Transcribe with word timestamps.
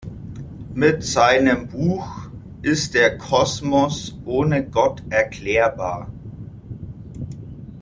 Mit 0.73 1.03
seinem 1.03 1.67
Buch 1.67 2.31
"Ist 2.63 2.95
der 2.95 3.19
Kosmos 3.19 4.17
ohne 4.25 4.65
Gott 4.67 5.03
erklärbar? 5.11 6.11